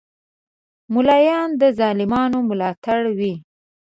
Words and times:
مولایان 0.93 1.49
د 1.61 1.63
ظالمانو 1.79 2.39
ملاتړ 2.49 3.01
وی 3.17 3.33